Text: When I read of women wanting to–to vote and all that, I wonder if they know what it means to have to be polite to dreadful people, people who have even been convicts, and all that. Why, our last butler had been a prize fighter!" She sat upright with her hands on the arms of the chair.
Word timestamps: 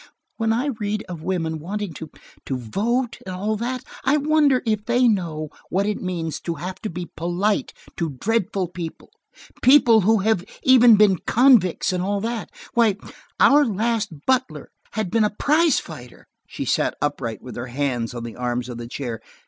When 0.37 0.51
I 0.51 0.69
read 0.79 1.03
of 1.07 1.21
women 1.21 1.59
wanting 1.59 1.93
to–to 1.93 2.57
vote 2.57 3.19
and 3.23 3.35
all 3.35 3.55
that, 3.57 3.83
I 4.03 4.17
wonder 4.17 4.63
if 4.65 4.85
they 4.85 5.07
know 5.07 5.49
what 5.69 5.85
it 5.85 6.01
means 6.01 6.39
to 6.39 6.55
have 6.55 6.81
to 6.81 6.89
be 6.89 7.11
polite 7.15 7.71
to 7.97 8.09
dreadful 8.09 8.69
people, 8.69 9.11
people 9.61 10.01
who 10.01 10.17
have 10.21 10.43
even 10.63 10.95
been 10.95 11.17
convicts, 11.27 11.93
and 11.93 12.01
all 12.01 12.19
that. 12.21 12.49
Why, 12.73 12.95
our 13.39 13.63
last 13.63 14.25
butler 14.25 14.71
had 14.93 15.11
been 15.11 15.23
a 15.23 15.29
prize 15.37 15.77
fighter!" 15.79 16.25
She 16.47 16.65
sat 16.65 16.97
upright 16.99 17.43
with 17.43 17.55
her 17.55 17.67
hands 17.67 18.15
on 18.15 18.23
the 18.23 18.35
arms 18.35 18.69
of 18.69 18.79
the 18.79 18.87
chair. 18.87 19.21